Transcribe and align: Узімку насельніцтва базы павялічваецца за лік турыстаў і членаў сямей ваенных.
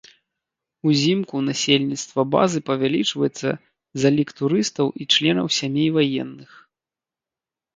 Узімку 0.91 1.35
насельніцтва 1.49 2.21
базы 2.35 2.59
павялічваецца 2.69 3.49
за 4.05 4.09
лік 4.17 4.29
турыстаў 4.41 4.87
і 5.01 5.09
членаў 5.17 5.47
сямей 5.59 5.89
ваенных. 5.99 6.51